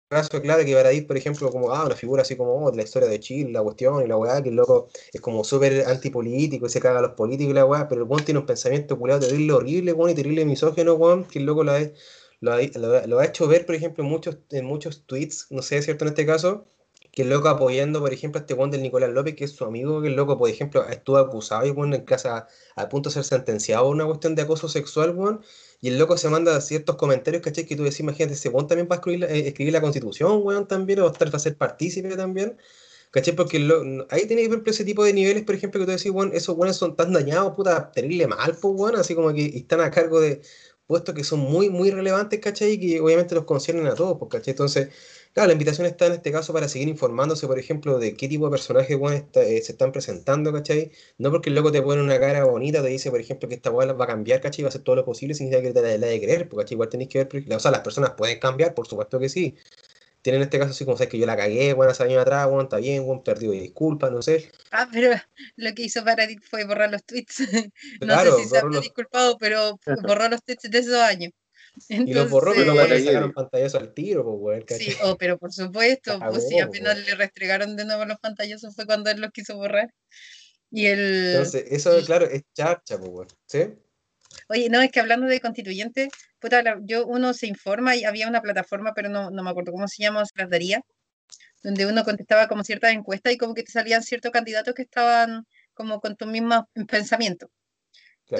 [0.08, 2.82] caso, claro, que Baradit, por ejemplo, como, ah, una figura así como, oh, de la
[2.84, 6.66] historia de Chile, la cuestión y la weá, que el loco es como súper antipolítico
[6.66, 8.98] y se caga a los políticos y la weá, pero el weón tiene un pensamiento
[8.98, 11.80] culiado terrible, horrible, weón, y terrible misógeno, weón, que el loco lo ha,
[12.40, 12.52] lo,
[13.18, 16.04] ha, hecho ver, por ejemplo, en muchos, en muchos tweets, no sé, ¿cierto?
[16.04, 16.66] En este caso,
[17.14, 19.64] que el loco apoyando, por ejemplo, a este Juan del Nicolás López, que es su
[19.64, 23.14] amigo, que el loco, por ejemplo, estuvo acusado y bueno, en casa a, punto de
[23.14, 25.40] ser sentenciado por una cuestión de acoso sexual, weón,
[25.80, 27.66] y el loco se manda ciertos comentarios, ¿cachai?
[27.66, 30.66] Que tú decís, imagínate, ese Juan también va a escribir, eh, escribir la constitución, weón,
[30.66, 32.56] también, o estar, va a ser partícipe también.
[33.12, 33.36] ¿Cachai?
[33.36, 33.58] Porque
[34.10, 36.56] ahí tiene que ver ese tipo de niveles, por ejemplo, que tú decís, weón, esos
[36.56, 40.20] weones son tan dañados, puta, terrible mal, pues, weón, así como que están a cargo
[40.20, 40.42] de
[40.86, 42.72] puestos que son muy, muy relevantes, ¿cachai?
[42.72, 44.52] Y que obviamente los conciernen a todos, pues, ¿cachai?
[44.52, 44.88] Entonces,
[45.34, 48.44] Claro, la invitación está en este caso para seguir informándose, por ejemplo, de qué tipo
[48.44, 50.92] de personajes bueno, eh, se están presentando, ¿cachai?
[51.18, 53.72] No porque el loco te pone una cara bonita, te dice, por ejemplo, que esta
[53.72, 54.62] weá va a cambiar, ¿cachai?
[54.62, 57.10] Va a hacer todo lo posible sin que te la, de creer, porque igual tenéis
[57.10, 59.56] que ver, o sea, las personas pueden cambiar, por supuesto que sí.
[60.22, 62.62] Tienen este caso así como sabes que yo la cagué, bueno, hace años atrás, bueno,
[62.62, 64.52] está bien, bueno, perdido disculpas, no sé.
[64.70, 65.10] Ah, pero
[65.56, 67.40] lo que hizo Paradis fue borrar los tweets.
[68.00, 71.32] no sé si se ha disculpado, pero borró los tweets de esos años
[71.88, 75.52] y los borró, pero no le sacaron pantallazos al tiro, pues, Sí, oh, pero por
[75.52, 79.56] supuesto, pues sí, apenas le restregaron de nuevo los pantallazos fue cuando él los quiso
[79.56, 79.92] borrar.
[80.70, 81.32] Y el...
[81.32, 83.74] Entonces, eso, claro, es charcha, pues, ¿sí?
[84.48, 86.08] Oye, no, es que hablando de constituyente,
[86.40, 89.86] puta, yo uno se informa y había una plataforma, pero no, no me acuerdo cómo
[89.88, 90.82] se llama, se las daría,
[91.62, 95.46] donde uno contestaba como ciertas encuestas y como que te salían ciertos candidatos que estaban
[95.72, 97.50] como con tu mismo pensamiento.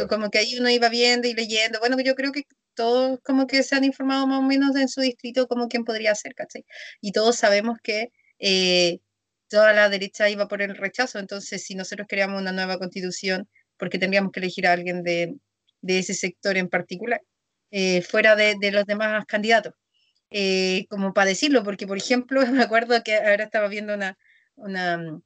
[0.09, 1.79] Como que ahí uno iba viendo y leyendo.
[1.79, 2.45] Bueno, yo creo que
[2.75, 6.15] todos como que se han informado más o menos en su distrito como quién podría
[6.15, 6.65] ser, ¿cachai?
[7.01, 9.01] Y todos sabemos que eh,
[9.49, 13.99] toda la derecha iba por el rechazo, entonces si nosotros queríamos una nueva constitución, porque
[13.99, 15.37] tendríamos que elegir a alguien de,
[15.81, 17.23] de ese sector en particular,
[17.71, 19.75] eh, fuera de, de, los demás candidatos.
[20.31, 24.19] Eh, como para decirlo, porque por ejemplo, me acuerdo que ahora estaba viendo una,
[24.57, 25.21] una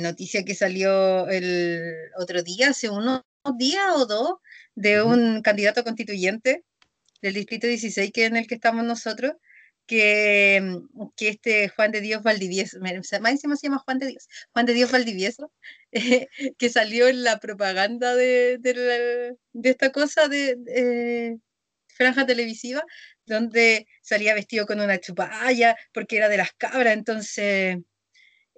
[0.00, 3.22] noticia que salió el otro día, hace unos
[3.58, 4.34] días o dos,
[4.74, 6.64] de un candidato constituyente
[7.22, 9.34] del distrito 16, que es en el que estamos nosotros,
[9.86, 14.28] que, mm, que este Juan de Dios Valdivieso, más encima se llama Juan de Dios,
[14.52, 15.52] Juan de Dios Valdivieso,
[16.58, 21.38] que salió en la propaganda de, de, esta cosa de,
[21.88, 22.84] franja televisiva,
[23.26, 27.78] donde salía vestido con una chupalla, porque era de las cabras, entonces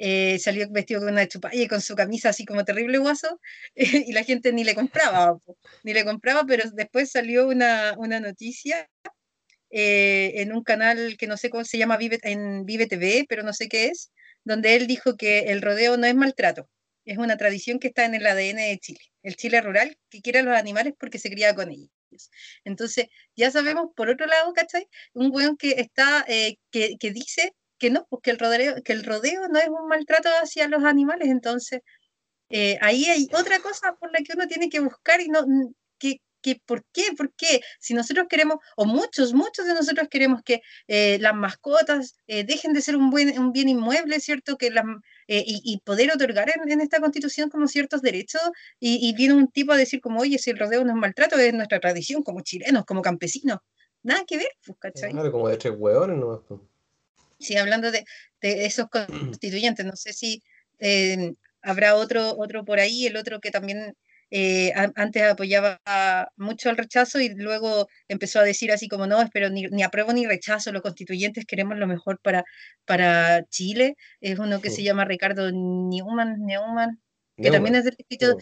[0.05, 3.41] eh, salió vestido con una chupalla y con su camisa así como terrible guaso,
[3.77, 5.39] y la gente ni le compraba,
[5.85, 8.91] ni le compraba, pero después salió una, una noticia
[9.71, 13.45] eh, en un canal que no sé cómo se llama Vive, en Vive TV, pero
[13.45, 14.11] no sé qué es,
[14.43, 16.69] donde él dijo que el rodeo no es maltrato,
[17.05, 19.01] es una tradición que está en el ADN de Chile.
[19.23, 21.91] El Chile rural que quiere a los animales porque se cría con ellos.
[22.65, 24.89] Entonces, ya sabemos, por otro lado, ¿cachai?
[25.13, 28.93] Un weón que está, eh, que, que, dice que no, porque pues, el rodeo, que
[28.93, 31.81] el rodeo no es un maltrato hacia los animales, entonces
[32.49, 35.45] eh, ahí hay otra cosa por la que uno tiene que buscar y no,
[35.99, 37.07] que, que, ¿por qué?
[37.17, 37.61] ¿Por qué?
[37.81, 42.83] Si nosotros queremos, o muchos, muchos de nosotros queremos que eh, las mascotas dejen de
[42.83, 44.57] ser un, buen, un bien inmueble, ¿cierto?
[44.57, 44.85] Que las,
[45.27, 48.43] y, poder otorgar en, esta constitución como ciertos derechos,
[48.79, 51.53] y, viene un tipo a decir como, oye, si el rodeo no es maltrato, es
[51.53, 53.59] nuestra tradición como chilenos, como campesinos.
[54.05, 55.11] Nada que ver, pues, ¿cachai?
[55.11, 56.72] Claro, como de tres hueones, ¿no?
[57.43, 58.05] Sí, hablando de,
[58.41, 58.89] de esos
[59.41, 60.43] constituyentes, no sé si
[60.79, 63.95] eh, habrá otro, otro por ahí, el otro que también
[64.31, 65.79] eh, antes apoyaba
[66.37, 70.13] mucho el rechazo y luego empezó a decir así como no, pero ni, ni, apruebo
[70.13, 72.45] ni rechazo, los constituyentes queremos lo mejor para,
[72.87, 73.97] para Chile.
[74.21, 76.99] Es uno que se llama Ricardo Neumann, Neumann
[77.37, 78.39] que también es del distrito,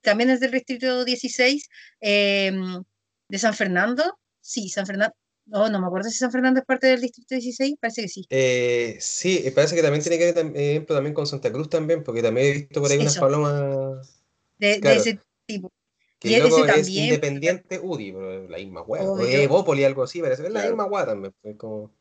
[0.00, 1.68] también es del distrito 16
[2.00, 2.82] em,
[3.28, 4.18] de San Fernando.
[4.40, 5.14] Sí, San Fernando.
[5.50, 8.26] Oh, no me acuerdo si San Fernando es parte del distrito 16, parece que sí.
[8.30, 12.46] Eh, sí, parece que también tiene que ver también con Santa Cruz también, porque también
[12.46, 14.22] he visto por ahí unas palomas
[14.58, 15.72] de, ese tipo.
[16.20, 18.12] Que y ese es independiente UDI,
[18.48, 19.02] la misma hueá.
[19.02, 20.46] O Evópoli, algo así, parece.
[20.46, 21.34] Es la misma hueá también.
[21.56, 21.92] como...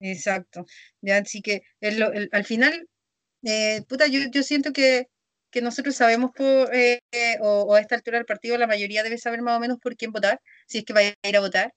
[0.00, 0.66] Exacto.
[1.00, 2.88] Ya, así que el, al final,
[3.44, 5.08] eh, puta, yo, yo siento que,
[5.50, 7.00] que nosotros sabemos por, eh,
[7.40, 10.10] o, a esta altura del partido, la mayoría debe saber más o menos por quién
[10.10, 11.72] votar, si es que va a ir a votar.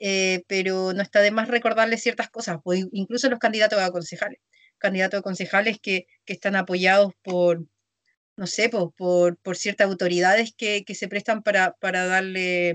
[0.00, 4.38] Eh, pero no está de más recordarles ciertas cosas, pues incluso los candidatos a concejales,
[4.78, 7.64] candidatos a concejales que, que están apoyados por,
[8.36, 12.70] no sé, por, por, ciertas autoridades que, se prestan para, para darle,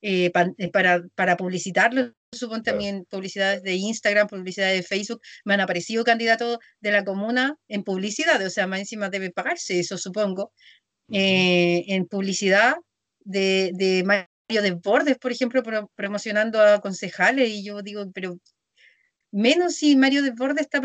[0.00, 2.12] eh, eh, para, para publicitarlo.
[2.32, 7.56] Supongo también publicidades de Instagram, publicidades de Facebook, me han aparecido candidatos de la comuna
[7.66, 10.52] en publicidad, o sea, más encima debe pagarse eso, supongo,
[11.10, 12.76] eh, en publicidad
[13.24, 14.04] de, de
[14.48, 15.62] Mario Desbordes, por ejemplo,
[15.94, 18.38] promocionando a concejales, y yo digo, pero
[19.30, 20.80] menos si Mario Desbordes está,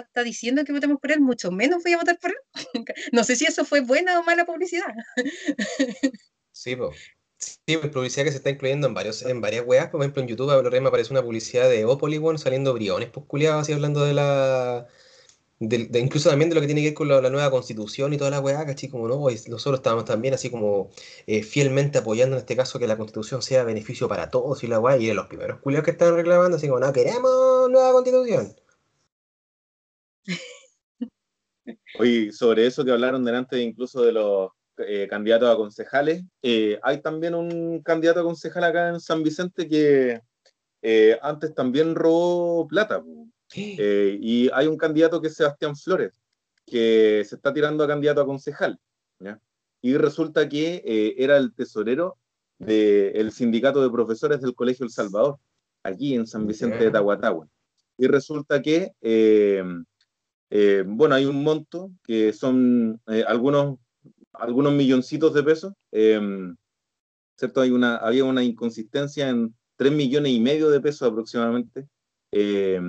[0.00, 2.36] está, diciendo que votemos por él, mucho menos voy a votar por él.
[3.12, 4.92] no sé si eso fue buena o mala publicidad.
[6.52, 6.96] sí, pues.
[7.38, 10.28] Sí, pues publicidad que se está incluyendo en varios, en varias weas, por ejemplo en
[10.28, 14.14] YouTube ahora me aparece una publicidad de Opolygon saliendo briones pues culiados así hablando de
[14.14, 14.86] la
[15.58, 18.30] de, incluso también de lo que tiene que ver con la, nueva constitución y toda
[18.30, 18.90] la weá, ¿cachai?
[18.90, 19.16] Como no,
[19.48, 20.90] nosotros estábamos también así como
[21.26, 24.80] eh, fielmente apoyando en este caso que la constitución sea beneficio para todos y la
[24.80, 28.54] weá, y de los primeros culiados que están reclamando, así como, no, queremos nueva constitución.
[31.98, 37.00] Oye, sobre eso que hablaron delante incluso de los eh, candidatos a concejales, eh, hay
[37.00, 40.20] también un candidato a concejal acá en San Vicente que
[41.22, 43.02] antes también robó plata.
[43.78, 46.12] Eh, y hay un candidato que es Sebastián Flores,
[46.64, 48.78] que se está tirando a candidato a concejal.
[49.82, 52.18] Y resulta que eh, era el tesorero
[52.58, 55.38] del sindicato de profesores del Colegio El Salvador,
[55.84, 57.46] aquí en San Vicente de Tahuatahua.
[57.98, 59.62] Y resulta que, eh,
[60.86, 63.78] bueno, hay un monto que son algunos,
[64.32, 67.60] algunos milloncitos de pesos, ¿cierto?
[67.60, 71.86] Hay una, había una inconsistencia en 3 millones y medio de pesos aproximadamente
[72.32, 72.80] eh,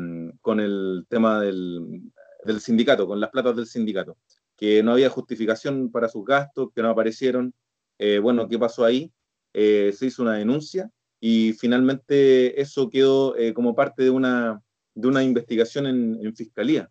[0.41, 2.11] con el tema del,
[2.43, 4.17] del, sindicato, con las platas del sindicato,
[4.55, 7.53] que no había justificación para sus gastos, que no aparecieron.
[7.99, 9.11] Eh, bueno, ¿qué pasó ahí?
[9.53, 14.61] Eh, se hizo una denuncia y finalmente eso quedó como parte de una,
[14.93, 16.89] de una investigación en, en fiscalía.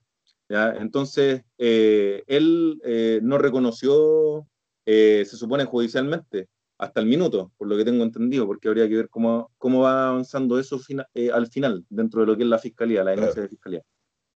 [0.48, 0.70] ¿ya?
[0.78, 2.80] Entonces, él
[3.22, 4.48] no reconoció,
[4.84, 9.08] se supone judicialmente, hasta el minuto, por lo que tengo entendido, porque habría que ver
[9.08, 10.80] cómo, cómo va avanzando eso
[11.14, 13.82] eh, al final, dentro de lo que es la fiscalía, la denuncia de fiscalía.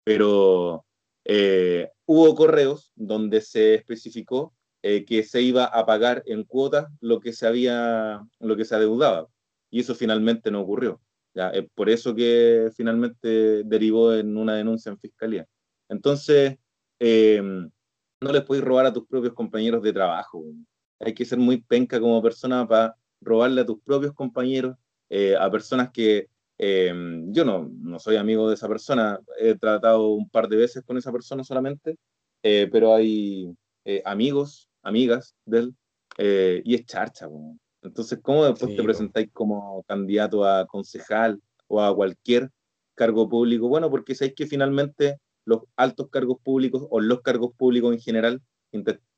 [0.04, 0.86] Pero
[1.26, 7.20] eh, hubo correos donde se especificó eh, que se iba a pagar en cuotas lo
[7.20, 9.28] que se había, lo que se adeudaba,
[9.70, 11.02] y eso finalmente no ocurrió.
[11.34, 11.50] ¿ya?
[11.50, 15.46] Es por eso que finalmente derivó en una denuncia en fiscalía.
[15.90, 16.58] Entonces,
[17.02, 20.44] no les puedes robar a tus propios compañeros de trabajo
[21.00, 24.76] hay que ser muy penca como persona para robarle a tus propios compañeros,
[25.10, 26.94] eh, a personas que eh,
[27.28, 30.98] yo no, no soy amigo de esa persona, he tratado un par de veces con
[30.98, 31.98] esa persona solamente,
[32.44, 33.54] eh, pero hay
[34.04, 37.28] amigos, amigas de él, y es charcha.
[37.82, 42.50] Entonces, ¿cómo después te presentáis como candidato a concejal o a cualquier
[42.94, 43.70] cargo público?
[43.70, 48.42] Bueno, porque sabéis que finalmente los altos cargos públicos o los cargos públicos en general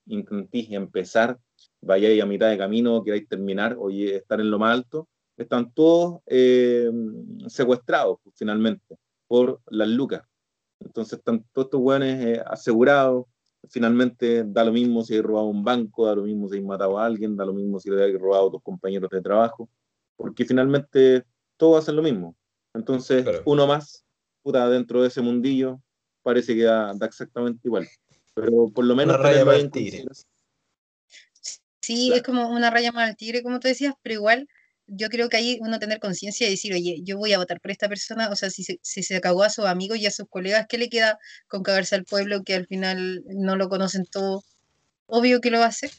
[0.05, 1.39] intentéis empezar
[1.81, 6.21] vayáis a mitad de camino, queráis terminar o estar en lo más alto, están todos
[6.27, 6.89] eh,
[7.47, 10.21] secuestrados pues, finalmente por las lucas.
[10.79, 13.25] Entonces están todos estos hueones eh, asegurados.
[13.69, 16.97] Finalmente da lo mismo si hay robado un banco, da lo mismo si hay matado
[16.97, 19.69] a alguien, da lo mismo si le hay robado a tus compañeros de trabajo,
[20.15, 21.23] porque finalmente
[21.57, 22.35] todos hacen lo mismo.
[22.73, 24.03] Entonces, uno más,
[24.41, 25.79] puta, dentro de ese mundillo,
[26.23, 27.87] parece que da, exactamente igual.
[28.41, 29.19] Pero por lo menos...
[29.19, 30.03] Una raya más al tigre.
[31.79, 34.47] Sí, es como una raya más al tigre, como tú decías, pero igual
[34.87, 37.71] yo creo que ahí uno tener conciencia y decir, oye, yo voy a votar por
[37.71, 40.27] esta persona, o sea, si se, si se cagó a sus amigos y a sus
[40.27, 44.43] colegas, ¿qué le queda con cagarse al pueblo que al final no lo conocen todo?
[45.05, 45.91] Obvio que lo va a hacer.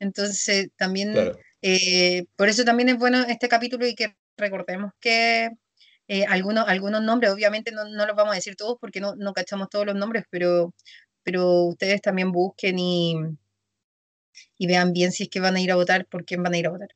[0.00, 1.14] Entonces, también,
[1.62, 5.50] eh, por eso también es bueno este capítulo y que recordemos que
[6.08, 9.32] eh, algunos, algunos nombres, obviamente no, no, los vamos a decir todos porque no, no
[9.32, 10.74] cachamos todos los nombres, pero,
[11.28, 13.14] pero ustedes también busquen y,
[14.56, 16.58] y vean bien si es que van a ir a votar, por quién van a
[16.58, 16.88] ir a votar.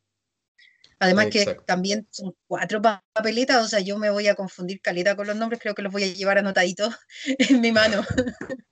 [0.98, 5.26] Además que también son cuatro papeletas, o sea, yo me voy a confundir caleta con
[5.26, 6.94] los nombres, creo que los voy a llevar anotaditos
[7.50, 8.02] en mi mano.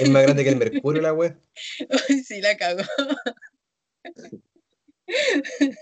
[0.00, 1.40] Es más grande que el Mercurio la web.
[2.26, 2.82] sí, la cago.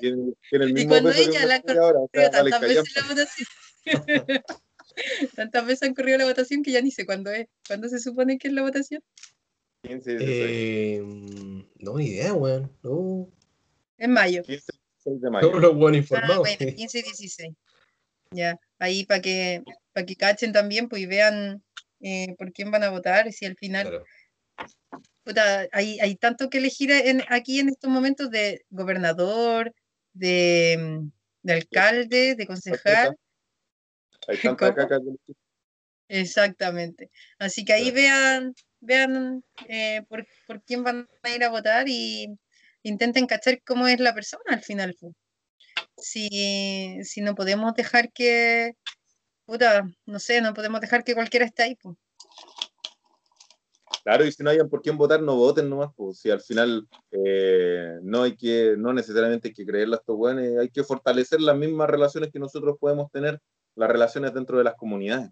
[0.01, 3.49] y cuando ella la corrió tantas veces la votación.
[5.37, 7.47] tantas veces han corrido la votación que ya ni sé cuándo es.
[7.67, 9.03] ¿Cuándo se supone que es la votación?
[9.85, 11.01] Eh,
[11.79, 12.71] no, ni idea, weón.
[12.83, 13.29] No.
[13.99, 14.43] En mayo.
[14.47, 15.49] 6 de mayo.
[15.49, 16.49] Todos los buenos informados.
[16.49, 17.55] Ah, bueno, 15 y 16.
[18.31, 21.63] Ya, ahí para que, para que cachen también, pues y vean
[22.01, 24.03] eh, por quién van a votar, si al final...
[25.25, 29.73] Puta, hay, hay, tanto que elegir en, aquí en estos momentos de gobernador,
[30.13, 31.01] de,
[31.43, 33.17] de alcalde, de concejal.
[34.29, 35.01] Hay tanta caca
[36.09, 37.11] Exactamente.
[37.39, 42.29] Así que ahí vean, vean eh, por, por, quién van a ir a votar y,
[42.83, 44.97] intenten cachar cómo es la persona al final.
[45.97, 48.75] Si, si no podemos dejar que,
[49.47, 51.77] puta, no sé, no podemos dejar que cualquiera esté ahí.
[51.77, 51.97] Pues.
[54.05, 56.89] Claro, y si no hayan por quién votar, no voten nomás, pues si al final
[57.13, 61.41] eh, no hay que, no necesariamente hay que creerle a estos buenos, hay que fortalecer
[61.41, 63.41] las mismas relaciones que nosotros podemos tener,
[63.77, 65.31] las relaciones dentro de las comunidades,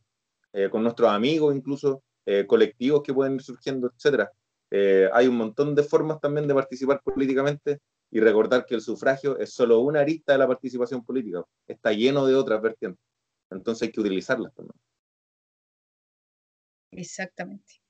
[0.53, 4.31] eh, con nuestros amigos, incluso eh, colectivos que pueden ir surgiendo, etcétera.
[4.71, 9.39] Eh, hay un montón de formas también de participar políticamente y recordar que el sufragio
[9.39, 13.05] es solo una arista de la participación política, está lleno de otras vertientes.
[13.51, 14.75] Entonces hay que utilizarlas también.
[16.93, 17.81] Exactamente.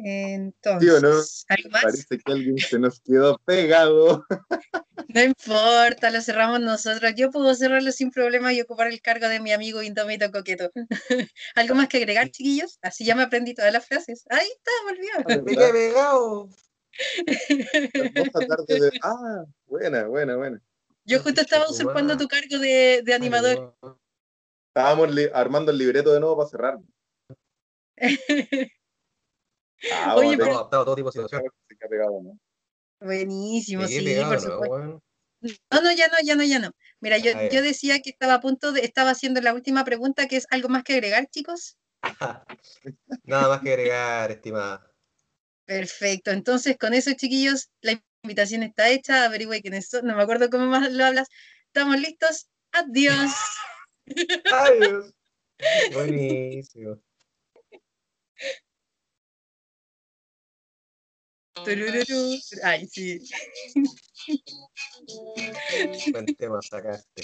[0.00, 1.44] Entonces,
[1.82, 4.24] Parece que alguien se nos quedó pegado.
[5.14, 7.12] No importa, lo cerramos nosotros.
[7.16, 10.70] Yo puedo cerrarlo sin problema y ocupar el cargo de mi amigo Indomito Coqueto.
[11.54, 12.78] ¿Algo más que agregar, chiquillos?
[12.82, 14.26] Así ya me aprendí todas las frases.
[14.28, 15.44] Ahí está, volvió.
[15.44, 16.50] Me quedé pegado.
[19.02, 20.62] Ah, buena, buena, buena.
[21.04, 23.74] Yo justo estaba usurpando tu cargo de, de animador.
[24.74, 26.78] Estábamos armando el libreto de nuevo para cerrar.
[29.92, 30.68] Ah, Oye, pero...
[30.68, 31.42] todo tipo de situación.
[33.00, 35.02] Buenísimo, sí, por supuesto.
[35.40, 36.72] No, no, ya no, ya no, ya no.
[37.00, 40.36] Mira, yo, yo decía que estaba a punto de, estaba haciendo la última pregunta, que
[40.36, 41.76] es algo más que agregar, chicos.
[43.24, 44.92] Nada más que agregar, estimada.
[45.64, 50.50] Perfecto, entonces con eso, chiquillos, la invitación está hecha, averigüe quiénes son, no me acuerdo
[50.50, 51.28] cómo más lo hablas.
[51.66, 53.30] Estamos listos, adiós.
[54.52, 55.14] Adiós.
[55.92, 57.00] Buenísimo.
[61.64, 62.06] トゥルルル
[62.64, 63.20] あ、1。
[65.08, 67.22] こうやてまたがって。